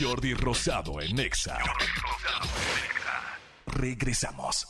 [0.00, 1.58] Jordi Rosado en Exa.
[3.66, 4.66] Regresamos.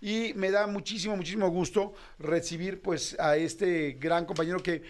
[0.00, 4.82] Y me da muchísimo, muchísimo gusto recibir pues a este gran compañero que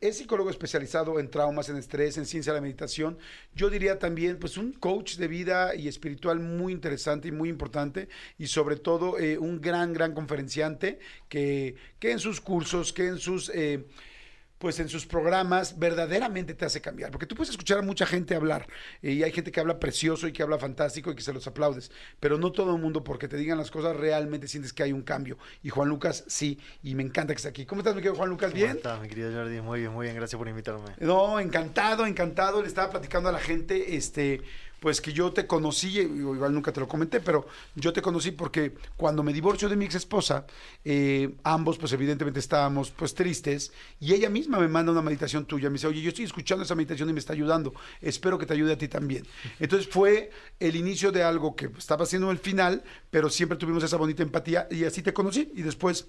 [0.00, 3.18] es psicólogo especializado en traumas, en estrés, en ciencia de la meditación.
[3.54, 8.08] Yo diría también pues un coach de vida y espiritual muy interesante y muy importante
[8.38, 10.98] y sobre todo eh, un gran, gran conferenciante
[11.28, 13.50] que, que en sus cursos, que en sus...
[13.50, 13.84] eh,
[14.60, 17.10] pues en sus programas verdaderamente te hace cambiar.
[17.10, 18.66] Porque tú puedes escuchar a mucha gente hablar
[19.00, 21.46] eh, y hay gente que habla precioso y que habla fantástico y que se los
[21.46, 24.92] aplaudes, pero no todo el mundo porque te digan las cosas realmente sientes que hay
[24.92, 25.38] un cambio.
[25.62, 27.64] Y Juan Lucas sí, y me encanta que esté aquí.
[27.64, 28.50] ¿Cómo estás, mi querido Juan Lucas?
[28.50, 28.76] ¿Cómo ¿Bien?
[28.76, 29.62] estás, mi querido Jordi?
[29.62, 30.14] Muy bien, muy bien.
[30.14, 30.90] Gracias por invitarme.
[30.98, 32.60] No, encantado, encantado.
[32.60, 34.42] Le estaba platicando a la gente, este,
[34.80, 38.74] pues que yo te conocí, igual nunca te lo comenté, pero yo te conocí porque
[38.96, 40.46] cuando me divorcio de mi ex esposa,
[40.84, 45.68] eh, ambos, pues evidentemente estábamos pues tristes, y ella misma me manda una meditación tuya,
[45.68, 48.54] me dice, oye, yo estoy escuchando esa meditación y me está ayudando, espero que te
[48.54, 49.26] ayude a ti también.
[49.58, 53.98] Entonces fue el inicio de algo que estaba siendo el final, pero siempre tuvimos esa
[53.98, 56.08] bonita empatía y así te conocí, y después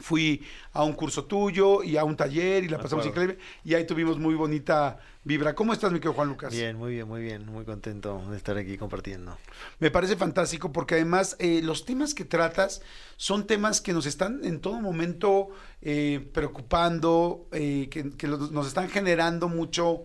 [0.00, 3.86] fui a un curso tuyo y a un taller y la pasamos increíble y ahí
[3.86, 5.54] tuvimos muy bonita vibra.
[5.54, 6.52] ¿Cómo estás, mi querido Juan Lucas?
[6.52, 7.46] Bien, muy bien, muy bien.
[7.46, 9.36] Muy contento de estar aquí compartiendo.
[9.78, 12.82] Me parece fantástico porque además eh, los temas que tratas
[13.16, 15.48] son temas que nos están en todo momento
[15.82, 20.04] eh, preocupando, eh, que, nos están generando mucho,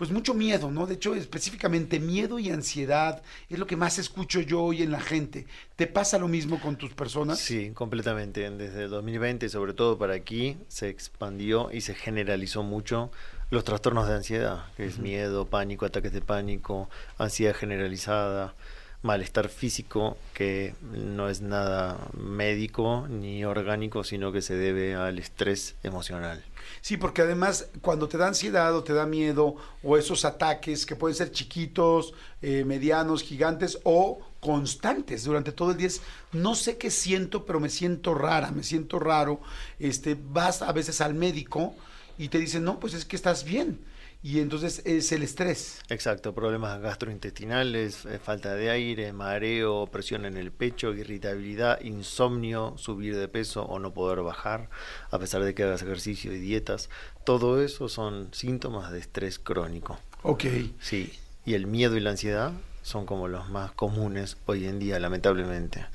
[0.00, 0.86] pues mucho miedo, ¿no?
[0.86, 3.20] De hecho, específicamente miedo y ansiedad
[3.50, 5.46] es lo que más escucho yo hoy en la gente.
[5.76, 7.38] ¿Te pasa lo mismo con tus personas?
[7.38, 8.48] Sí, completamente.
[8.48, 13.10] Desde el 2020, sobre todo para aquí, se expandió y se generalizó mucho
[13.50, 18.54] los trastornos de ansiedad, que es miedo, pánico, ataques de pánico, ansiedad generalizada,
[19.02, 25.76] malestar físico, que no es nada médico ni orgánico, sino que se debe al estrés
[25.82, 26.42] emocional.
[26.80, 30.96] Sí, porque además cuando te da ansiedad o te da miedo o esos ataques que
[30.96, 36.00] pueden ser chiquitos, eh, medianos, gigantes o constantes durante todo el día, es,
[36.32, 39.40] no sé qué siento, pero me siento rara, me siento raro.
[39.78, 41.74] Este, vas a veces al médico
[42.18, 43.80] y te dicen, no, pues es que estás bien.
[44.22, 45.80] Y entonces es el estrés.
[45.88, 53.16] Exacto, problemas gastrointestinales, eh, falta de aire, mareo, presión en el pecho, irritabilidad, insomnio, subir
[53.16, 54.68] de peso o no poder bajar,
[55.10, 56.90] a pesar de que hagas ejercicio y dietas.
[57.24, 59.98] Todo eso son síntomas de estrés crónico.
[60.22, 60.44] Ok.
[60.80, 62.52] Sí, y el miedo y la ansiedad
[62.82, 65.86] son como los más comunes hoy en día, lamentablemente.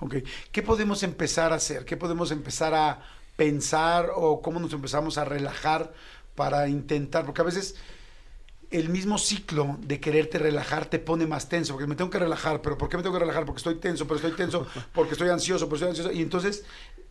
[0.00, 0.16] Ok.
[0.50, 1.84] ¿Qué podemos empezar a hacer?
[1.84, 3.02] ¿Qué podemos empezar a
[3.36, 5.92] pensar o cómo nos empezamos a relajar
[6.36, 7.24] para intentar?
[7.24, 7.74] Porque a veces
[8.70, 12.62] el mismo ciclo de quererte relajar te pone más tenso, porque me tengo que relajar,
[12.62, 13.44] pero ¿por qué me tengo que relajar?
[13.44, 16.12] Porque estoy tenso, pero estoy tenso, porque estoy ansioso, porque estoy ansioso.
[16.12, 16.64] Y entonces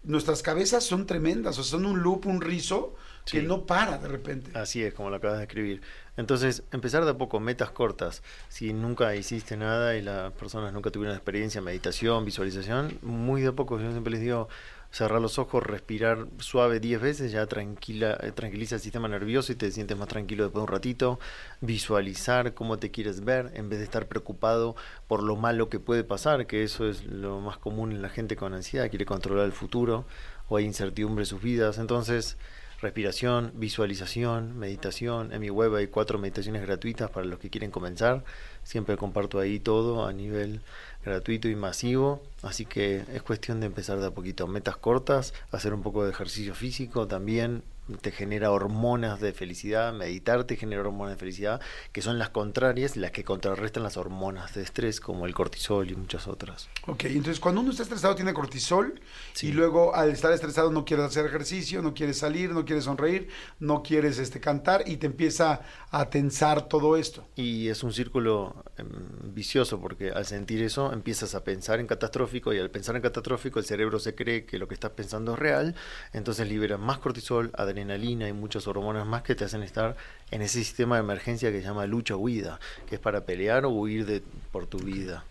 [0.03, 4.08] nuestras cabezas son tremendas, o sea, son un loop, un rizo que no para de
[4.08, 4.58] repente.
[4.58, 5.81] Así es, como lo acabas de escribir.
[6.18, 8.24] Entonces, empezar de a poco, metas cortas.
[8.50, 13.50] Si nunca hiciste nada y las personas nunca tuvieron experiencia en meditación, visualización, muy de
[13.50, 13.80] a poco.
[13.80, 14.48] Yo siempre les digo,
[14.96, 19.56] cerrar los ojos, respirar suave 10 veces, ya tranquila, eh, tranquiliza el sistema nervioso y
[19.56, 21.20] te sientes más tranquilo después de un ratito.
[21.59, 24.78] Visualizar cómo te quieres ver en vez de estar preocupado
[25.09, 28.38] por lo malo que puede pasar, que eso es lo más común en la gente
[28.38, 30.06] con ansiedad, quiere controlar el futuro
[30.47, 31.78] o hay incertidumbre en sus vidas.
[31.78, 32.38] Entonces,
[32.81, 35.31] respiración, visualización, meditación.
[35.34, 38.24] En mi web hay cuatro meditaciones gratuitas para los que quieren comenzar.
[38.63, 40.62] Siempre comparto ahí todo a nivel
[41.03, 42.22] gratuito y masivo.
[42.41, 44.47] Así que es cuestión de empezar de a poquito.
[44.47, 47.64] Metas cortas, hacer un poco de ejercicio físico también.
[48.01, 52.97] Te genera hormonas de felicidad, meditar te genera hormonas de felicidad, que son las contrarias,
[52.97, 56.68] las que contrarrestan las hormonas de estrés, como el cortisol y muchas otras.
[56.88, 59.00] Ok, entonces cuando uno está estresado tiene cortisol
[59.34, 59.47] Sí.
[59.50, 63.28] y luego al estar estresado no quieres hacer ejercicio, no quieres salir, no quieres sonreír,
[63.59, 67.28] no quieres este, cantar y te empieza a tensar todo esto.
[67.35, 68.88] Y es un círculo em,
[69.34, 73.59] vicioso porque al sentir eso empiezas a pensar en catastrófico y al pensar en catastrófico
[73.59, 75.75] el cerebro se cree que lo que estás pensando es real,
[76.13, 79.96] entonces libera más cortisol, adrenalina y muchas hormonas más que te hacen estar
[80.31, 84.05] en ese sistema de emergencia que se llama lucha-huida, que es para pelear o huir
[84.05, 85.23] de, por tu vida.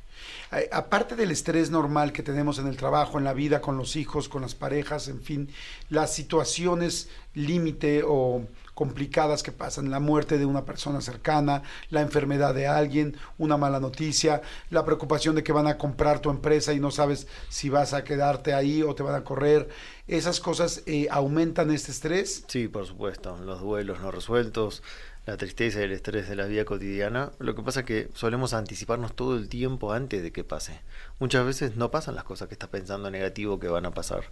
[0.70, 4.28] Aparte del estrés normal que tenemos en el trabajo, en la vida, con los hijos,
[4.28, 5.48] con las parejas, en fin,
[5.88, 12.54] las situaciones límite o complicadas que pasan, la muerte de una persona cercana, la enfermedad
[12.54, 16.80] de alguien, una mala noticia, la preocupación de que van a comprar tu empresa y
[16.80, 19.68] no sabes si vas a quedarte ahí o te van a correr,
[20.06, 22.44] esas cosas eh, aumentan este estrés.
[22.48, 24.82] Sí, por supuesto, los duelos no resueltos,
[25.26, 27.32] la tristeza y el estrés de la vida cotidiana.
[27.38, 30.80] Lo que pasa es que solemos anticiparnos todo el tiempo antes de que pase.
[31.18, 34.24] Muchas veces no pasan las cosas que estás pensando negativo que van a pasar.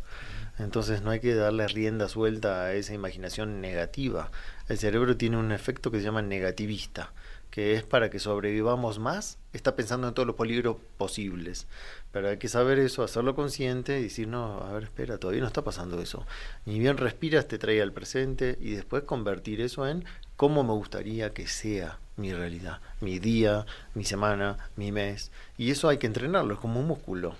[0.58, 4.30] Entonces no hay que darle rienda suelta a esa imaginación negativa.
[4.68, 7.12] El cerebro tiene un efecto que se llama negativista,
[7.50, 11.66] que es para que sobrevivamos más, está pensando en todos los peligros posibles.
[12.10, 15.46] Pero hay que saber eso, hacerlo consciente y decir, no, a ver, espera, todavía no
[15.46, 16.26] está pasando eso.
[16.64, 20.04] Ni bien respiras, te trae al presente y después convertir eso en
[20.42, 25.30] cómo me gustaría que sea mi realidad, mi día, mi semana, mi mes.
[25.56, 27.36] Y eso hay que entrenarlo, es como un músculo.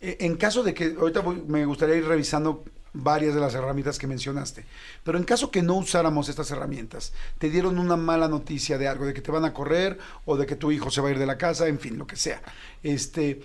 [0.00, 2.64] Eh, En caso de que, ahorita me gustaría ir revisando
[2.94, 4.64] varias de las herramientas que mencionaste,
[5.04, 9.04] pero en caso que no usáramos estas herramientas, te dieron una mala noticia de algo,
[9.04, 11.18] de que te van a correr o de que tu hijo se va a ir
[11.18, 12.40] de la casa, en fin, lo que sea.
[12.82, 13.42] Este,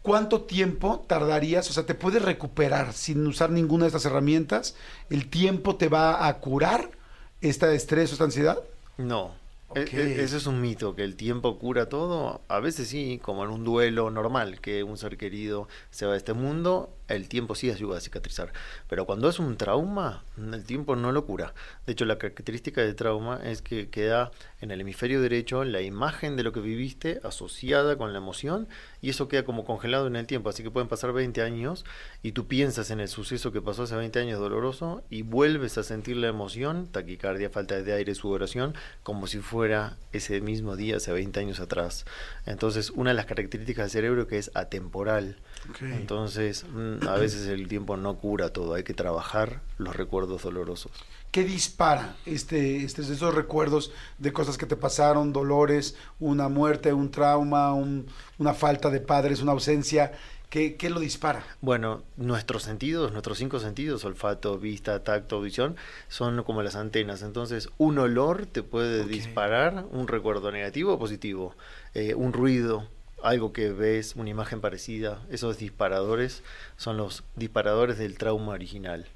[0.00, 1.68] ¿Cuánto tiempo tardarías?
[1.70, 4.76] O sea, ¿te puedes recuperar sin usar ninguna de estas herramientas?
[5.10, 7.01] ¿El tiempo te va a curar
[7.42, 8.58] esta estrés o esta ansiedad?
[8.98, 9.32] No.
[9.74, 9.94] E- Ok.
[9.94, 12.42] e- Ese es un mito, que el tiempo cura todo.
[12.48, 16.18] A veces sí, como en un duelo normal, que un ser querido se va de
[16.18, 18.52] este mundo, el tiempo sí ayuda a cicatrizar.
[18.88, 21.54] Pero cuando es un trauma, el tiempo no lo cura.
[21.86, 26.36] De hecho, la característica del trauma es que queda en el hemisferio derecho la imagen
[26.36, 28.68] de lo que viviste asociada con la emoción
[29.00, 30.48] y eso queda como congelado en el tiempo.
[30.48, 31.84] Así que pueden pasar 20 años
[32.22, 35.82] y tú piensas en el suceso que pasó hace 20 años doloroso y vuelves a
[35.82, 41.12] sentir la emoción, taquicardia, falta de aire, sudoración, como si fuera ese mismo día hace
[41.12, 42.04] 20 años atrás.
[42.46, 45.36] Entonces, una de las características del cerebro que es atemporal.
[45.80, 46.64] Entonces,
[47.08, 50.92] a veces el tiempo no cura todo, hay que trabajar los recuerdos dolorosos.
[51.30, 57.10] ¿Qué dispara este, este, esos recuerdos de cosas que te pasaron, dolores, una muerte, un
[57.10, 58.06] trauma, un-
[58.38, 60.12] una falta de padres, una ausencia?
[60.50, 61.42] ¿Qué, qué lo dispara?
[61.62, 65.76] Bueno, nuestros sentidos, nuestros cinco sentidos, olfato, vista, tacto, visión,
[66.08, 67.22] son como las antenas.
[67.22, 71.56] Entonces, un olor te puede disparar un recuerdo negativo o positivo.
[71.94, 72.86] Eh, un ruido,
[73.22, 75.22] algo que ves, una imagen parecida.
[75.30, 76.42] Esos disparadores
[76.76, 79.06] son los disparadores del trauma original.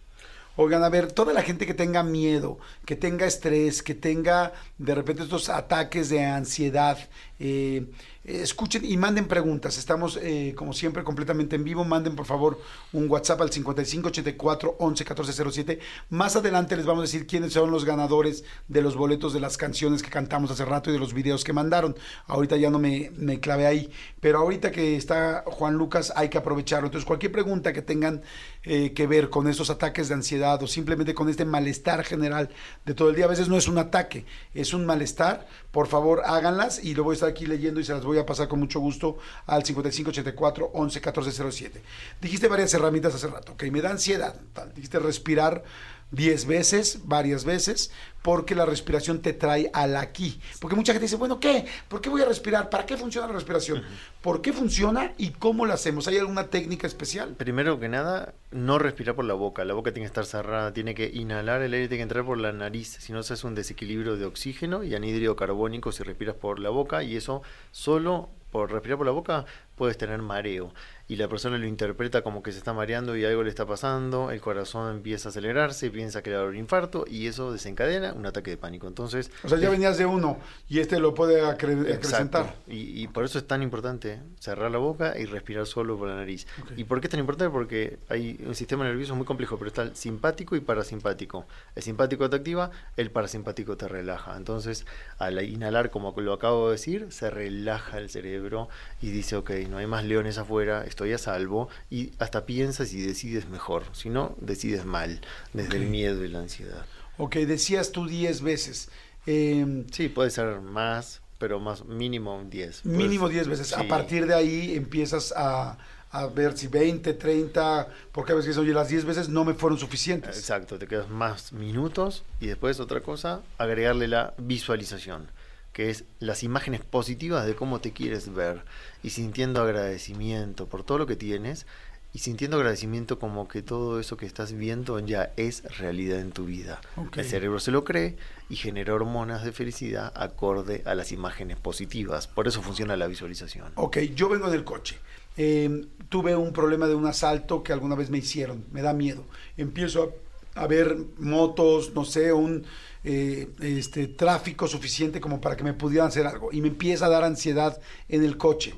[0.59, 4.95] Oigan, a ver, toda la gente que tenga miedo, que tenga estrés, que tenga de
[4.95, 6.99] repente estos ataques de ansiedad,
[7.39, 7.85] eh,
[8.27, 9.79] escuchen y manden preguntas.
[9.79, 11.85] Estamos, eh, como siempre, completamente en vivo.
[11.85, 12.61] Manden, por favor,
[12.93, 15.79] un WhatsApp al 5584 11 1407.
[16.11, 19.57] Más adelante les vamos a decir quiénes son los ganadores de los boletos de las
[19.57, 21.97] canciones que cantamos hace rato y de los videos que mandaron.
[22.27, 23.91] Ahorita ya no me, me clavé ahí,
[24.21, 26.89] pero ahorita que está Juan Lucas hay que aprovecharlo.
[26.89, 28.23] Entonces, cualquier pregunta que tengan
[28.65, 32.51] eh, que ver con estos ataques de ansiedad o simplemente con este malestar general
[32.85, 34.25] de todo el día, a veces no es un ataque,
[34.55, 35.47] es un malestar,
[35.77, 38.25] por favor háganlas y lo voy a estar aquí leyendo y se las voy a
[38.25, 41.83] pasar con mucho gusto al 5584 11 1407.
[42.19, 44.73] Dijiste varias herramientas hace rato, ok, me da ansiedad, tal.
[44.73, 45.65] dijiste respirar
[46.13, 47.91] 10 veces, varias veces,
[48.23, 50.41] porque la respiración te trae al aquí.
[50.61, 51.67] Porque mucha gente dice, bueno, ¿qué?
[51.89, 52.71] ¿Por qué voy a respirar?
[52.71, 53.83] ¿Para qué funciona la respiración?
[54.23, 56.09] ¿Por qué funciona y cómo la hacemos?
[56.09, 57.35] ¿Hay alguna técnica especial?
[57.35, 59.65] Primero que nada, no respirar por la boca.
[59.65, 62.39] La boca tiene que estar cerrada, tiene que inhalar el aire, tiene que entrar por
[62.39, 62.97] la nariz.
[63.01, 66.71] Si no, se hace un desequilibrio de oxígeno y anhídrido carbónico si respiras por la
[66.71, 67.03] boca.
[67.03, 69.45] Y eso solo por respirar por la boca
[69.77, 70.73] puedes tener mareo.
[71.09, 74.31] Y la persona lo interpreta como que se está mareando y algo le está pasando.
[74.33, 78.13] El corazón empieza a acelerarse, piensa que le va a un infarto y eso desencadena
[78.13, 78.89] un ataque de pánico.
[78.89, 80.39] Entonces, O sea, ya venías de uno
[80.69, 81.95] y este lo puede acre- Exacto.
[81.95, 82.55] acrecentar.
[82.67, 86.17] Y, y por eso es tan importante cerrar la boca y respirar solo por la
[86.17, 86.47] nariz.
[86.77, 87.53] ¿Y por qué es tan importante?
[87.53, 91.47] Porque hay un sistema nervioso muy complejo, pero está el simpático y parasimpático.
[91.77, 94.37] El simpático te activa, el parasimpático te relaja.
[94.37, 94.85] Entonces,
[95.19, 98.69] al inhalar, como lo acabo de decir, se relaja el cerebro
[99.01, 101.69] y dice, ok, no hay más leones afuera, estoy a salvo.
[101.91, 103.85] Y hasta piensas y decides mejor.
[103.93, 105.21] Si no, decides mal,
[105.53, 106.87] desde el miedo y la ansiedad.
[107.19, 108.89] Ok, decías tú 10 veces.
[109.27, 112.81] Eh, Sí, puede ser más, pero más mínimo 10.
[112.81, 113.73] Puede mínimo ser- 10 veces.
[113.75, 115.77] A partir de ahí empiezas a,
[116.13, 119.79] a ver si 20, 30, porque a veces oye, las 10 veces no me fueron
[119.79, 120.39] suficientes.
[120.39, 125.29] Exacto, te quedas más minutos y después otra cosa, agregarle la visualización,
[125.77, 128.63] que es las imágenes positivas de cómo te quieres ver
[129.03, 131.67] y sintiendo agradecimiento por todo lo que tienes
[132.15, 136.47] y sintiendo agradecimiento como que todo eso que estás viendo ya es realidad en tu
[136.47, 136.81] vida.
[137.15, 138.17] El cerebro se lo cree
[138.49, 142.27] y genera hormonas de felicidad acorde a las imágenes positivas.
[142.27, 143.73] Por eso funciona la visualización.
[143.75, 144.97] Ok, yo vengo del coche.
[145.37, 148.65] Eh, tuve un problema de un asalto que alguna vez me hicieron.
[148.73, 149.27] Me da miedo.
[149.59, 150.09] Empiezo a,
[150.57, 152.65] a ver motos, no sé, un
[153.05, 156.51] eh, este, tráfico suficiente como para que me pudieran hacer algo.
[156.53, 158.75] Y me empieza a dar ansiedad en el coche.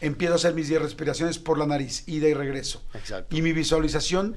[0.00, 2.82] Empiezo a hacer mis 10 respiraciones por la nariz, ida y regreso.
[2.94, 3.34] Exacto.
[3.34, 4.36] Y mi visualización,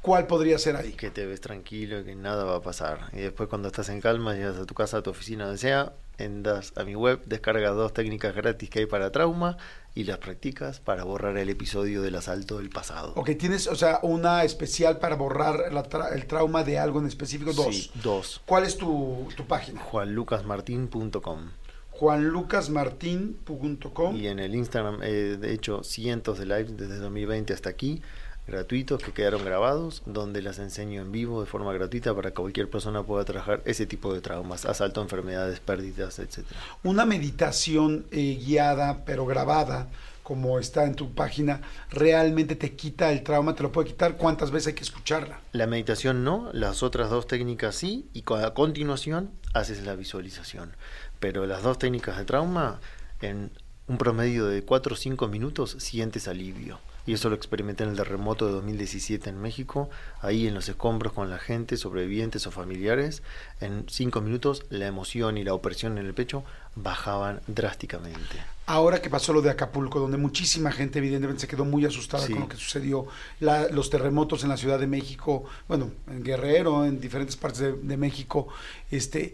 [0.00, 0.92] ¿cuál podría ser ahí?
[0.92, 3.10] que te ves tranquilo, que nada va a pasar.
[3.12, 5.92] Y después cuando estás en calma, llegas a tu casa, a tu oficina, donde sea,
[6.18, 9.56] entras a mi web, descargas dos técnicas gratis que hay para trauma
[9.94, 13.12] y las practicas para borrar el episodio del asalto del pasado.
[13.16, 17.06] Ok, tienes, o sea, una especial para borrar la tra- el trauma de algo en
[17.06, 17.52] específico.
[17.52, 17.74] Dos.
[17.74, 18.40] Sí, dos.
[18.46, 19.80] ¿Cuál es tu, tu página?
[19.80, 21.50] juanlucasmartin.com
[21.90, 24.16] juanlucasmartin.com.
[24.16, 28.02] Y en el Instagram, eh, de hecho, cientos de lives desde 2020 hasta aquí,
[28.48, 32.68] gratuitos que quedaron grabados, donde las enseño en vivo de forma gratuita para que cualquier
[32.68, 36.58] persona pueda trabajar ese tipo de traumas, asalto, enfermedades, pérdidas, etcétera.
[36.82, 39.88] Una meditación eh, guiada, pero grabada,
[40.22, 44.16] como está en tu página, realmente te quita el trauma, te lo puede quitar.
[44.16, 45.40] ¿Cuántas veces hay que escucharla?
[45.52, 50.72] La meditación no, las otras dos técnicas sí, y a continuación haces la visualización.
[51.20, 52.80] Pero las dos técnicas de trauma,
[53.20, 53.50] en
[53.86, 56.78] un promedio de 4 o 5 minutos, sientes alivio
[57.08, 59.88] y eso lo experimenté en el terremoto de 2017 en México,
[60.20, 63.22] ahí en los escombros con la gente, sobrevivientes o familiares,
[63.60, 68.36] en cinco minutos la emoción y la opresión en el pecho bajaban drásticamente.
[68.66, 72.32] Ahora que pasó lo de Acapulco, donde muchísima gente evidentemente se quedó muy asustada Sí.
[72.32, 73.06] con lo que sucedió,
[73.40, 77.72] la- los terremotos en la Ciudad de México, bueno, en Guerrero, en diferentes partes de,
[77.72, 78.48] de México,
[78.90, 79.32] este,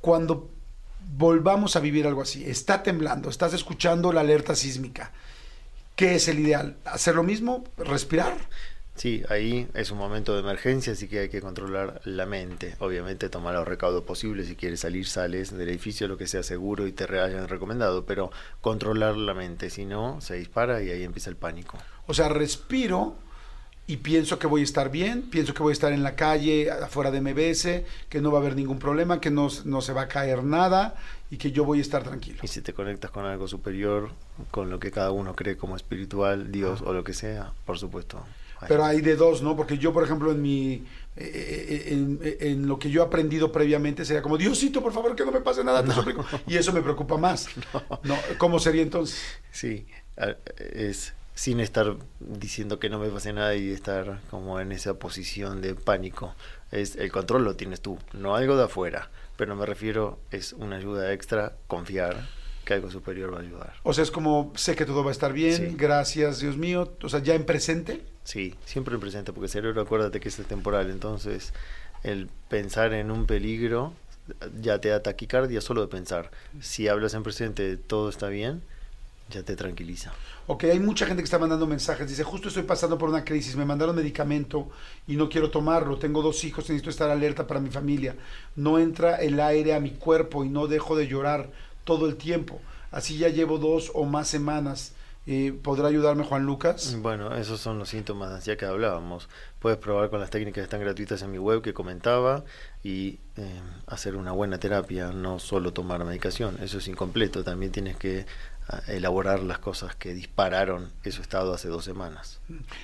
[0.00, 0.48] cuando
[1.16, 5.12] volvamos a vivir algo así, está temblando, estás escuchando la alerta sísmica,
[6.00, 6.76] ¿qué es el ideal?
[6.86, 7.62] ¿Hacer lo mismo?
[7.76, 8.34] ¿Respirar?
[8.94, 12.74] Sí, ahí es un momento de emergencia, así que hay que controlar la mente.
[12.78, 16.86] Obviamente tomar los recaudos posibles, si quieres salir, sales del edificio, lo que sea seguro
[16.86, 18.30] y te hayan recomendado, pero
[18.62, 21.76] controlar la mente, si no, se dispara y ahí empieza el pánico.
[22.06, 23.16] O sea, respiro
[23.90, 26.70] y pienso que voy a estar bien, pienso que voy a estar en la calle,
[26.70, 30.02] afuera de MBS, que no va a haber ningún problema, que no, no se va
[30.02, 30.94] a caer nada
[31.28, 32.38] y que yo voy a estar tranquilo.
[32.40, 34.12] Y si te conectas con algo superior,
[34.52, 38.22] con lo que cada uno cree como espiritual, Dios o lo que sea, por supuesto.
[38.68, 39.56] Pero hay de dos, ¿no?
[39.56, 40.84] Porque yo, por ejemplo, en mi eh,
[41.16, 45.24] eh, en, en lo que yo he aprendido previamente sería como, Diosito, por favor, que
[45.24, 46.24] no me pase nada, te suplico".
[46.46, 47.48] Y eso me preocupa más.
[48.04, 48.16] No.
[48.38, 49.20] ¿Cómo sería entonces?
[49.50, 49.86] Sí,
[50.58, 55.60] es sin estar diciendo que no me pase nada y estar como en esa posición
[55.62, 56.34] de pánico.
[56.70, 60.76] Es el control lo tienes tú, no algo de afuera, pero me refiero es una
[60.76, 62.28] ayuda extra, confiar
[62.64, 63.72] que algo superior va a ayudar.
[63.82, 65.74] O sea, es como, sé que todo va a estar bien, Sí.
[65.76, 66.92] gracias, Dios mío.
[67.02, 68.04] O sea, ya en presente.
[68.22, 71.52] Sí, siempre presente, porque el cerebro acuérdate que es temporal, entonces
[72.04, 73.94] el pensar en un peligro
[74.60, 76.30] ya te da taquicardia solo de pensar.
[76.60, 78.62] Si hablas en presente, todo está bien,
[79.30, 80.12] ya te tranquiliza.
[80.46, 82.08] Ok, hay mucha gente que está mandando mensajes.
[82.08, 84.68] Dice, justo estoy pasando por una crisis, me mandaron medicamento
[85.06, 85.96] y no quiero tomarlo.
[85.96, 88.16] Tengo dos hijos, necesito estar alerta para mi familia.
[88.56, 91.50] No entra el aire a mi cuerpo y no dejo de llorar
[91.84, 92.60] todo el tiempo.
[92.90, 94.92] Así ya llevo dos o más semanas.
[95.26, 96.96] Eh, ¿Podrá ayudarme Juan Lucas?
[97.00, 99.28] Bueno, esos son los síntomas de ansiedad que hablábamos.
[99.58, 102.42] Puedes probar con las técnicas que están gratuitas en mi web que comentaba
[102.82, 106.56] y eh, hacer una buena terapia, no solo tomar medicación.
[106.62, 107.44] Eso es incompleto.
[107.44, 108.24] También tienes que
[108.86, 112.40] elaborar las cosas que dispararon ese estado hace dos semanas.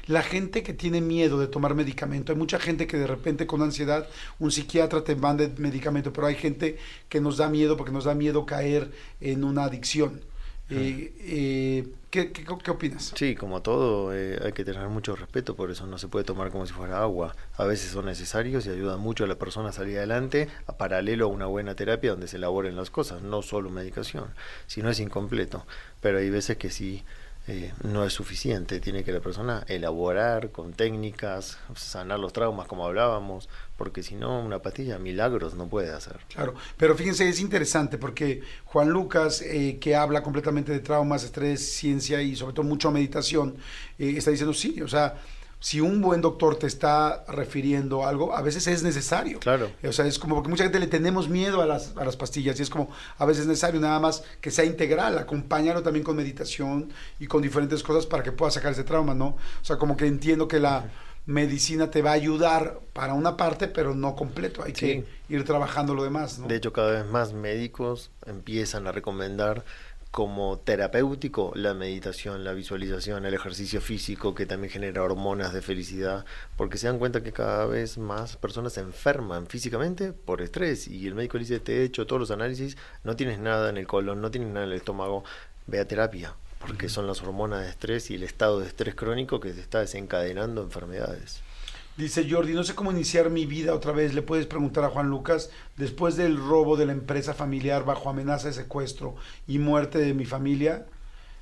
[0.07, 3.63] La gente que tiene miedo de tomar medicamento, hay mucha gente que de repente con
[3.63, 4.07] ansiedad,
[4.39, 6.79] un psiquiatra te manda medicamento, pero hay gente
[7.09, 10.21] que nos da miedo porque nos da miedo caer en una adicción.
[10.69, 13.13] Eh, ¿qué, qué, qué opinas?
[13.15, 16.51] Sí, como todo, eh, hay que tener mucho respeto, por eso no se puede tomar
[16.51, 17.37] como si fuera agua.
[17.57, 21.27] A veces son necesarios y ayudan mucho a la persona a salir adelante, a paralelo
[21.27, 24.27] a una buena terapia donde se elaboren las cosas, no solo medicación,
[24.67, 25.65] si no es incompleto.
[26.01, 27.05] Pero hay veces que sí
[27.49, 32.85] eh, no es suficiente, tiene que la persona elaborar con técnicas, sanar los traumas como
[32.85, 36.19] hablábamos, porque si no, una pastilla milagros no puede hacer.
[36.35, 41.73] Claro, pero fíjense, es interesante porque Juan Lucas, eh, que habla completamente de traumas, estrés,
[41.73, 43.57] ciencia y sobre todo mucho meditación,
[43.99, 45.15] eh, está diciendo sí, o sea,
[45.67, 49.41] si un buen doctor te está refiriendo a algo, a veces es necesario.
[49.41, 49.73] Claro.
[49.83, 52.57] O sea, es como porque mucha gente le tenemos miedo a las, a las pastillas
[52.61, 56.15] y es como a veces es necesario nada más que sea integral, acompáñalo también con
[56.15, 59.31] meditación y con diferentes cosas para que puedas sacar ese trauma, ¿no?
[59.61, 60.89] O sea, como que entiendo que la
[61.27, 65.95] medicina te va a ayudar para una parte, pero no completo, hay que ir trabajando
[65.95, 66.47] lo demás, ¿no?
[66.47, 69.65] De hecho, cada vez más médicos empiezan a recomendar
[70.17, 76.25] como terapéutico la meditación, la visualización, el ejercicio físico que también genera hormonas de felicidad,
[76.57, 81.07] porque se dan cuenta que cada vez más personas se enferman físicamente por estrés y
[81.07, 83.87] el médico le dice, te he hecho todos los análisis, no tienes nada en el
[83.87, 85.23] colon, no tienes nada en el estómago,
[85.67, 89.39] ve a terapia, porque son las hormonas de estrés y el estado de estrés crónico
[89.39, 91.43] que te está desencadenando enfermedades.
[91.97, 94.13] Dice Jordi, no sé cómo iniciar mi vida otra vez.
[94.13, 95.49] Le puedes preguntar a Juan Lucas,
[95.79, 100.27] después del robo de la empresa familiar bajo amenaza de secuestro y muerte de mi
[100.27, 100.85] familia,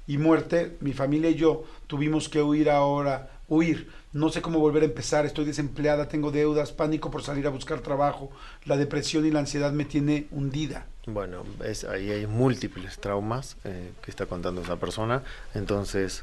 [0.07, 3.91] y muerte, mi familia y yo tuvimos que huir ahora, huir.
[4.13, 7.81] No sé cómo volver a empezar, estoy desempleada, tengo deudas, pánico por salir a buscar
[7.81, 8.31] trabajo,
[8.65, 10.87] la depresión y la ansiedad me tiene hundida.
[11.07, 16.23] Bueno, es, ahí hay múltiples traumas eh, que está contando esa persona, entonces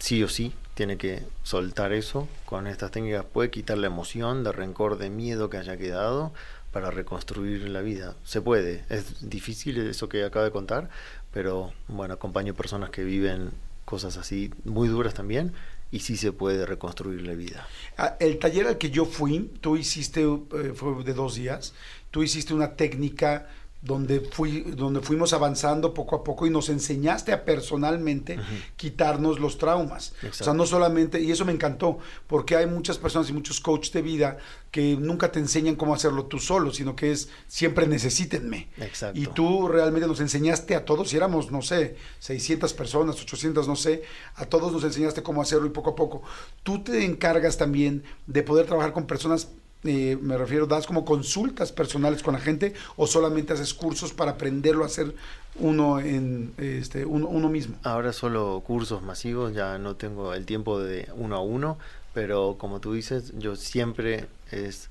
[0.00, 4.50] sí o sí tiene que soltar eso con estas técnicas, puede quitar la emoción de
[4.50, 6.32] rencor, de miedo que haya quedado,
[6.72, 8.16] para reconstruir la vida.
[8.24, 10.88] Se puede, es difícil eso que acaba de contar,
[11.34, 13.50] pero bueno, acompaño personas que viven
[13.84, 15.52] cosas así muy duras también
[15.90, 17.68] y sí se puede reconstruir la vida.
[17.98, 21.74] Ah, El taller al que yo fui, tú hiciste, eh, fue de dos días,
[22.10, 23.50] tú hiciste una técnica
[23.82, 28.38] donde, fui, donde fuimos avanzando poco a poco y nos enseñaste a personalmente
[28.76, 30.12] quitarnos los traumas.
[30.28, 33.92] O sea, no solamente, y eso me encantó, porque hay muchas personas y muchos coaches
[33.92, 34.38] de vida
[34.70, 38.68] que nunca te enseñan cómo hacerlo tú solo, sino que es siempre necesítenme.
[38.76, 39.18] Exacto.
[39.18, 43.76] Y tú realmente nos enseñaste a todos, y éramos, no sé, 600 personas, 800, no
[43.76, 44.02] sé,
[44.36, 46.22] a todos nos enseñaste cómo hacerlo y poco a poco.
[46.62, 49.48] Tú te encargas también de poder trabajar con personas,
[49.84, 54.32] eh, me refiero, das como consultas personales con la gente o solamente haces cursos para
[54.32, 55.14] aprenderlo a hacer
[55.56, 57.76] uno en este uno, uno mismo.
[57.82, 61.78] Ahora solo cursos masivos, ya no tengo el tiempo de uno a uno,
[62.12, 64.90] pero como tú dices, yo siempre es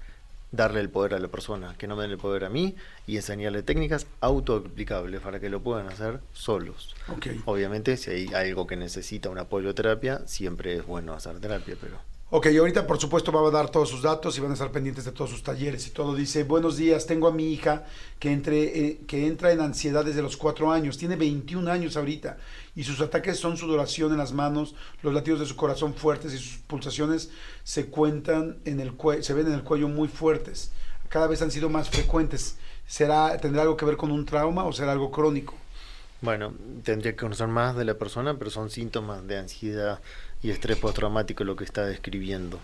[0.52, 3.18] darle el poder a la persona, que no me den el poder a mí y
[3.18, 6.96] enseñarle técnicas autoaplicables para que lo puedan hacer solos.
[7.10, 7.28] Ok.
[7.46, 12.00] Obviamente, si hay algo que necesita una apoyoterapia, siempre es bueno hacer terapia, pero
[12.32, 15.04] Ok, ahorita por supuesto va a dar todos sus datos y van a estar pendientes
[15.04, 16.14] de todos sus talleres y todo.
[16.14, 17.86] Dice, buenos días, tengo a mi hija
[18.20, 22.38] que, entre, eh, que entra en ansiedad desde los cuatro años, tiene 21 años ahorita
[22.76, 26.38] y sus ataques son sudoración en las manos, los latidos de su corazón fuertes y
[26.38, 27.32] sus pulsaciones
[27.64, 28.94] se cuentan en el
[29.24, 30.72] se ven en el cuello muy fuertes.
[31.10, 32.58] Cada vez han sido más frecuentes.
[32.86, 35.56] ¿Será, ¿Tendrá algo que ver con un trauma o será algo crónico?
[36.22, 40.02] Bueno, tendría que conocer más de la persona, pero son síntomas de ansiedad
[40.42, 42.60] y estrés postraumático lo que está describiendo.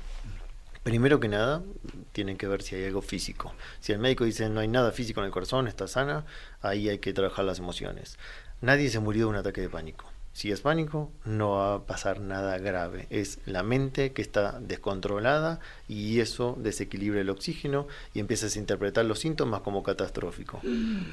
[0.84, 1.64] Primero que nada,
[2.12, 3.54] tienen que ver si hay algo físico.
[3.80, 6.26] Si el médico dice no hay nada físico en el corazón, está sana,
[6.62, 8.20] ahí hay que trabajar las emociones.
[8.62, 10.06] Nadie se murió de un ataque de pánico.
[10.36, 13.08] Si es pánico, no va a pasar nada grave.
[13.10, 19.06] Es la mente que está descontrolada y eso desequilibra el oxígeno y empiezas a interpretar
[19.06, 20.60] los síntomas como catastrófico.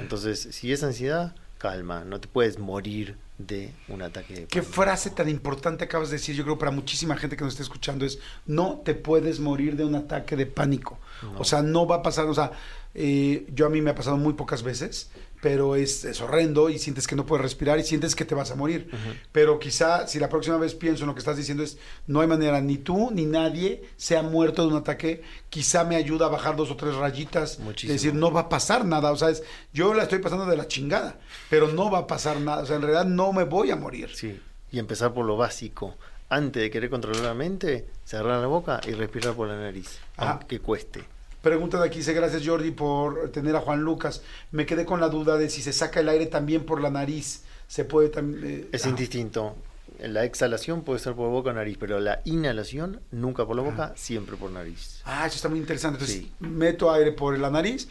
[0.00, 5.10] Entonces, si es ansiedad, calma, no te puedes morir de un ataque de ¿Qué frase
[5.10, 6.34] tan importante acabas de decir?
[6.34, 9.84] Yo creo para muchísima gente que nos está escuchando es, no te puedes morir de
[9.84, 10.98] un ataque de pánico.
[11.22, 11.38] No.
[11.38, 12.50] O sea, no va a pasar, o sea,
[12.94, 15.08] eh, yo a mí me ha pasado muy pocas veces,
[15.42, 18.52] pero es, es horrendo y sientes que no puedes respirar y sientes que te vas
[18.52, 18.88] a morir.
[19.32, 22.28] Pero quizá si la próxima vez pienso en lo que estás diciendo es, no hay
[22.28, 26.28] manera, ni tú ni nadie se ha muerto de un ataque, quizá me ayuda a
[26.28, 27.92] bajar dos o tres rayitas, Muchísimo.
[27.96, 30.56] es decir, no va a pasar nada, o sea, es, yo la estoy pasando de
[30.56, 31.18] la chingada,
[31.50, 34.10] pero no va a pasar nada, o sea, en realidad no me voy a morir.
[34.14, 35.96] Sí, y empezar por lo básico.
[36.28, 40.30] Antes de querer controlar la mente, cerrar la boca y respirar por la nariz, Ajá.
[40.38, 41.02] aunque cueste.
[41.42, 44.22] Pregunta de aquí, dice gracias Jordi por tener a Juan Lucas.
[44.52, 47.42] Me quedé con la duda de si se saca el aire también por la nariz.
[47.66, 48.68] Se puede también...
[48.70, 49.56] Es indistinto.
[50.00, 53.92] La exhalación puede ser por boca o nariz, pero la inhalación nunca por la boca,
[53.96, 55.00] siempre por nariz.
[55.04, 55.96] Ah, eso está muy interesante.
[55.98, 56.32] Entonces, Sí.
[56.40, 57.88] meto aire por la nariz,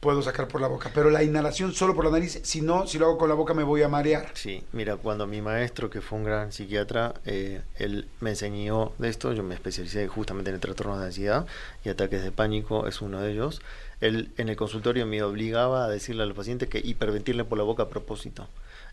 [0.00, 0.90] puedo sacar por la boca.
[0.94, 3.54] Pero la inhalación solo por la nariz, si no, si lo hago con la boca
[3.54, 4.30] me voy a marear.
[4.34, 9.08] Sí, mira, cuando mi maestro, que fue un gran psiquiatra, eh, él me enseñó de
[9.08, 11.46] esto, yo me especialicé justamente en el trastorno de ansiedad
[11.84, 13.60] y ataques de pánico es uno de ellos.
[14.00, 17.64] Él en el consultorio me obligaba a decirle a los pacientes que hiperventirle por la
[17.64, 18.46] boca a propósito.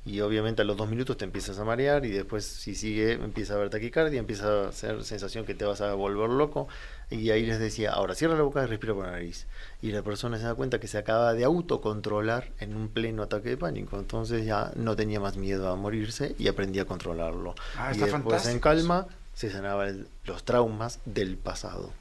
[0.05, 3.53] Y obviamente a los dos minutos te empiezas a marear y después si sigue empieza
[3.53, 6.67] a haber taquicardia, empieza a hacer sensación que te vas a volver loco.
[7.09, 9.47] Y ahí les decía, ahora cierra la boca y respira por la nariz.
[9.81, 13.49] Y la persona se da cuenta que se acaba de autocontrolar en un pleno ataque
[13.49, 13.97] de pánico.
[13.97, 17.55] Entonces ya no tenía más miedo a morirse y aprendí a controlarlo.
[17.75, 21.91] Ah, y después fantástico en calma se sanaban los traumas del pasado.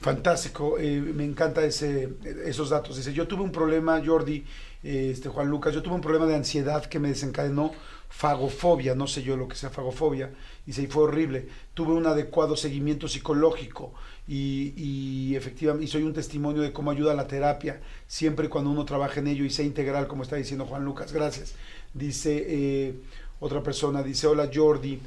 [0.00, 2.08] Fantástico, eh, me encanta ese,
[2.44, 2.96] esos datos.
[2.96, 4.44] Dice, yo tuve un problema, Jordi,
[4.84, 7.72] eh, este Juan Lucas, yo tuve un problema de ansiedad que me desencadenó
[8.08, 10.30] fagofobia, no sé yo lo que sea fagofobia,
[10.64, 11.48] dice, y fue horrible.
[11.74, 13.92] Tuve un adecuado seguimiento psicológico
[14.28, 18.84] y, y efectivamente, y soy un testimonio de cómo ayuda la terapia, siempre cuando uno
[18.84, 21.12] trabaja en ello y sea integral, como está diciendo Juan Lucas.
[21.12, 21.54] Gracias.
[21.92, 22.94] Dice eh,
[23.40, 25.00] otra persona, dice, hola Jordi.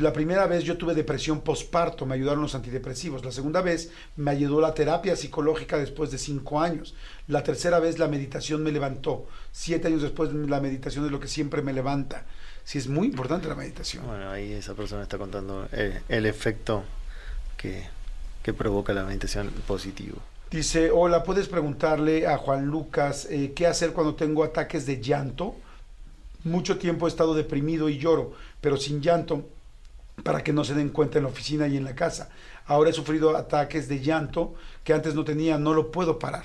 [0.00, 3.24] La primera vez yo tuve depresión posparto, me ayudaron los antidepresivos.
[3.24, 6.96] La segunda vez me ayudó la terapia psicológica después de cinco años.
[7.28, 9.28] La tercera vez la meditación me levantó.
[9.52, 12.24] Siete años después la meditación es lo que siempre me levanta.
[12.64, 14.04] Sí, es muy importante la meditación.
[14.04, 16.82] Bueno, ahí esa persona está contando el, el efecto
[17.56, 17.86] que,
[18.42, 20.18] que provoca la meditación positivo.
[20.50, 25.54] Dice, hola, ¿puedes preguntarle a Juan Lucas eh, qué hacer cuando tengo ataques de llanto?
[26.42, 29.48] Mucho tiempo he estado deprimido y lloro, pero sin llanto
[30.22, 32.30] para que no se den cuenta en la oficina y en la casa.
[32.66, 36.44] Ahora he sufrido ataques de llanto que antes no tenía, no lo puedo parar.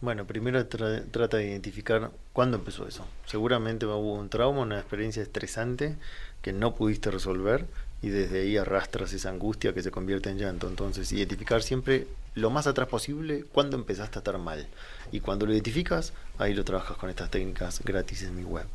[0.00, 3.04] Bueno, primero tra- trata de identificar cuándo empezó eso.
[3.26, 5.96] Seguramente hubo un trauma, una experiencia estresante
[6.40, 7.66] que no pudiste resolver
[8.00, 10.68] y desde ahí arrastras esa angustia que se convierte en llanto.
[10.68, 14.68] Entonces, identificar siempre lo más atrás posible cuando empezaste a estar mal.
[15.10, 18.66] Y cuando lo identificas, ahí lo trabajas con estas técnicas gratis en mi web.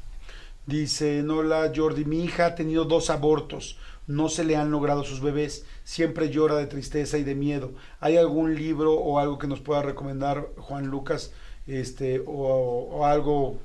[0.65, 5.21] Dice Nola Jordi, mi hija ha tenido dos abortos, no se le han logrado sus
[5.21, 7.71] bebés, siempre llora de tristeza y de miedo.
[7.99, 11.31] ¿Hay algún libro o algo que nos pueda recomendar Juan Lucas
[11.67, 13.57] este, o, o algo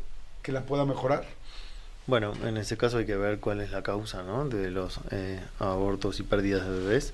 [0.42, 1.24] que la pueda mejorar?
[2.08, 4.48] Bueno, en ese caso hay que ver cuál es la causa ¿no?
[4.48, 7.12] de los eh, abortos y pérdidas de bebés.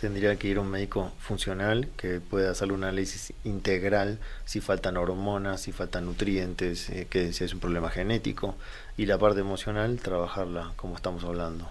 [0.00, 5.62] Tendría que ir un médico funcional que pueda hacer un análisis integral si faltan hormonas,
[5.62, 8.54] si faltan nutrientes, eh, que si es un problema genético.
[8.96, 11.68] Y la parte emocional, trabajarla como estamos hablando.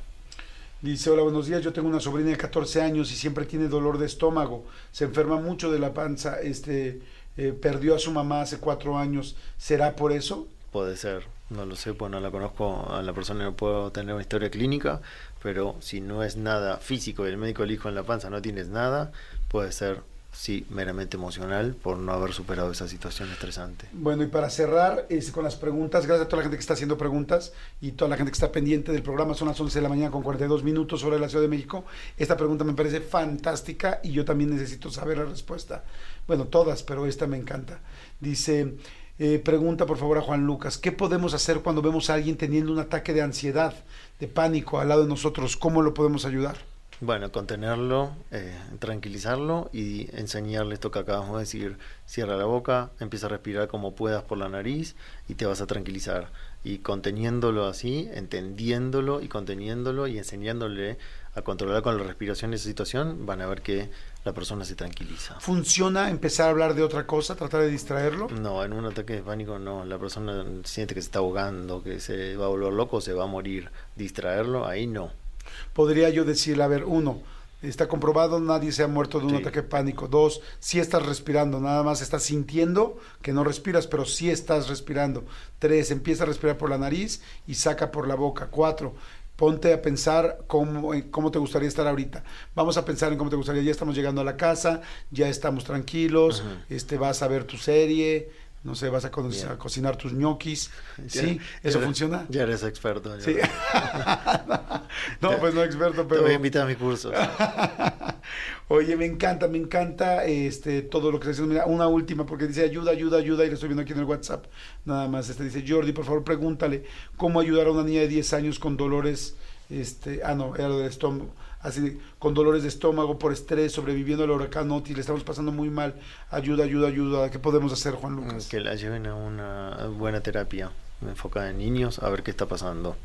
[0.82, 3.98] Dice, hola, buenos días, yo tengo una sobrina de 14 años y siempre tiene dolor
[3.98, 7.02] de estómago, se enferma mucho de la panza, este,
[7.38, 10.48] eh, perdió a su mamá hace cuatro años, ¿será por eso?
[10.72, 14.14] Puede ser, no lo sé, pues no la conozco a la persona, no puedo tener
[14.14, 15.02] una historia clínica,
[15.42, 18.42] pero si no es nada físico y el médico le dijo en la panza no
[18.42, 19.12] tienes nada,
[19.48, 20.04] puede ser
[20.36, 23.88] sí, meramente emocional por no haber superado esa situación estresante.
[23.94, 26.74] Bueno, y para cerrar es, con las preguntas, gracias a toda la gente que está
[26.74, 29.84] haciendo preguntas y toda la gente que está pendiente del programa, son las 11 de
[29.84, 31.86] la mañana con 42 minutos sobre la Ciudad de México.
[32.18, 35.84] Esta pregunta me parece fantástica y yo también necesito saber la respuesta.
[36.28, 37.80] Bueno, todas, pero esta me encanta.
[38.20, 38.76] Dice,
[39.18, 42.74] eh, pregunta por favor a Juan Lucas, ¿qué podemos hacer cuando vemos a alguien teniendo
[42.74, 43.74] un ataque de ansiedad,
[44.20, 45.56] de pánico al lado de nosotros?
[45.56, 46.75] ¿Cómo lo podemos ayudar?
[47.02, 51.78] Bueno, contenerlo, eh, tranquilizarlo y enseñarle esto que acabamos de decir.
[52.06, 54.96] Cierra la boca, empieza a respirar como puedas por la nariz
[55.28, 56.32] y te vas a tranquilizar.
[56.64, 60.98] Y conteniéndolo así, entendiéndolo y conteniéndolo y enseñándole
[61.36, 63.90] a controlar con la respiración esa situación, van a ver que
[64.24, 65.38] la persona se tranquiliza.
[65.42, 68.30] ¿Funciona empezar a hablar de otra cosa, tratar de distraerlo?
[68.30, 69.84] No, en un ataque de pánico no.
[69.84, 73.26] La persona siente que se está ahogando, que se va a volver loco, se va
[73.26, 73.70] a morir.
[73.98, 75.25] Distraerlo, ahí no
[75.74, 77.22] podría yo decirle, a ver, uno,
[77.62, 79.38] está comprobado, nadie se ha muerto de un Sí.
[79.38, 80.08] ataque de pánico.
[80.08, 85.24] Dos, sí estás respirando, nada más estás sintiendo que no respiras, pero sí estás respirando.
[85.60, 88.48] Tres, empieza a respirar por la nariz y saca por la boca.
[88.52, 88.94] Cuatro,
[89.36, 92.24] ponte a pensar cómo, cómo te gustaría estar ahorita.
[92.54, 93.64] Vamos a pensar en cómo te gustaría.
[93.64, 96.64] Ya estamos llegando a la casa, ya estamos tranquilos, Ajá.
[96.70, 98.30] este, vas a ver tu serie,
[98.66, 99.48] no sé, vas a, co- Bien.
[99.48, 100.70] a cocinar tus ñoquis.
[101.08, 101.38] ¿Sí?
[101.64, 102.26] ya ¿Eso funciona?
[102.30, 103.16] Ya eres experto.
[103.18, 103.38] ya Sí.
[105.22, 106.22] no, pues no experto, Te pero...
[106.24, 107.14] voy a invitar a mis cursos.
[108.68, 111.54] Oye, me encanta, me encanta este todo lo que está haciendo.
[111.54, 114.06] Mira, una última, porque dice ayuda, ayuda, ayuda, y le estoy viendo aquí en el
[114.06, 114.46] WhatsApp.
[114.86, 116.84] Nada más, este dice, Jordi, por favor, pregúntale
[117.18, 119.36] cómo ayudar a una niña de 10 años con dolores,
[119.70, 121.30] este, ah, no, era lo del estómago,
[121.66, 125.70] así, con dolores de estómago por estrés, sobreviviendo al huracán Otis, le estamos pasando muy
[125.70, 125.96] mal.
[126.30, 127.32] Ayuda, ayuda, ayuda.
[127.32, 128.48] ¿Qué podemos hacer, Juan Lucas?
[128.48, 132.96] que la lleven a una buena terapia enfocada en niños a ver qué está pasando.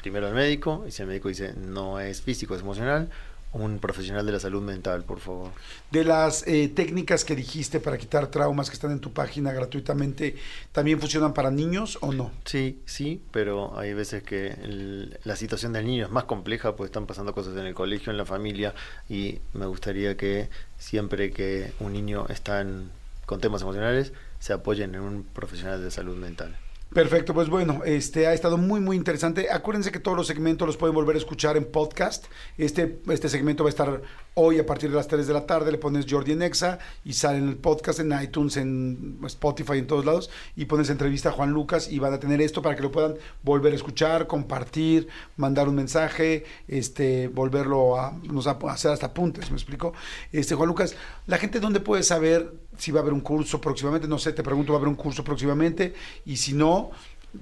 [0.00, 3.10] Primero al médico, y si el médico dice no es físico, es emocional,
[3.52, 5.50] un profesional de la salud mental, por favor.
[5.90, 10.36] De las eh, técnicas que dijiste para quitar traumas que están en tu página gratuitamente,
[10.72, 12.30] ¿también funcionan para niños o no?
[12.44, 16.88] Sí, sí, pero hay veces que el- la situación del niño es más compleja, pues
[16.88, 18.74] están pasando cosas en el colegio, en la familia,
[19.08, 22.90] y me gustaría que siempre que un niño está en-
[23.26, 26.56] con temas emocionales, se apoyen en un profesional de salud mental.
[26.92, 29.50] Perfecto, pues bueno, este ha estado muy muy interesante.
[29.50, 32.26] Acuérdense que todos los segmentos los pueden volver a escuchar en podcast.
[32.58, 34.02] Este, este segmento va a estar
[34.34, 35.72] hoy a partir de las 3 de la tarde.
[35.72, 39.86] Le pones Jordi en Exa y sale en el podcast, en iTunes, en Spotify, en
[39.86, 40.30] todos lados.
[40.56, 43.14] Y pones entrevista a Juan Lucas y van a tener esto para que lo puedan
[43.42, 49.50] volver a escuchar, compartir, mandar un mensaje, este, volverlo a, nos a hacer hasta apuntes,
[49.50, 49.92] ¿me explico?
[50.32, 50.94] Este, Juan Lucas,
[51.26, 54.42] la gente dónde puede saber si va a haber un curso próximamente, no sé, te
[54.42, 56.90] pregunto, va a haber un curso próximamente y si no,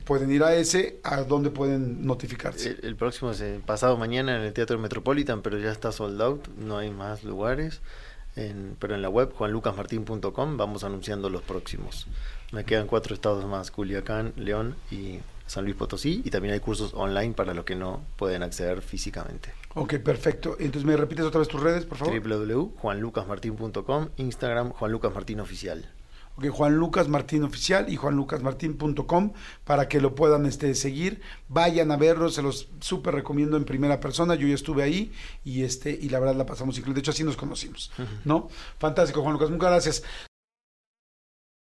[0.05, 2.71] pueden ir a ese, a dónde pueden notificarse.
[2.71, 6.21] El, el próximo es eh, pasado mañana en el Teatro Metropolitan, pero ya está sold
[6.23, 7.81] out, no hay más lugares.
[8.37, 12.07] En- pero en la web juanlucasmartin.com vamos anunciando los próximos.
[12.53, 16.93] Me quedan cuatro estados más, Culiacán, León y San Luis Potosí, y también hay cursos
[16.95, 19.53] online para los que no pueden acceder físicamente.
[19.75, 20.57] Ok, perfecto.
[20.61, 22.21] Entonces, ¿me repites otra vez tus redes, por favor?
[22.23, 25.89] www.juanlucasmartin.com, Instagram Juan Lucas Martín Oficial.
[26.41, 29.33] Ok, Juan Lucas Martín Oficial y juanlucasmartín.com
[29.65, 31.21] para que lo puedan este, seguir.
[31.49, 34.35] Vayan a verlo, se los súper recomiendo en primera persona.
[34.37, 35.13] Yo ya estuve ahí
[35.45, 36.95] y este y la verdad la pasamos increíble.
[36.95, 37.93] De hecho, así nos conocimos,
[38.25, 38.49] ¿no?
[38.79, 39.51] Fantástico, Juan Lucas.
[39.51, 40.30] Muchas gracias.